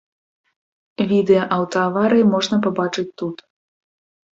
[1.11, 3.37] Відэа аўтааварыі можна пабачыць тут.